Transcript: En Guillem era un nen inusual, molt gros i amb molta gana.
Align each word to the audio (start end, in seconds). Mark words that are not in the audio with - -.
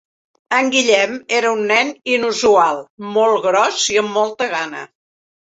En 0.59 0.71
Guillem 0.75 1.13
era 1.41 1.51
un 1.57 1.61
nen 1.73 1.91
inusual, 2.15 2.81
molt 3.19 3.47
gros 3.47 3.87
i 3.97 4.03
amb 4.05 4.15
molta 4.19 4.49
gana. 4.59 4.83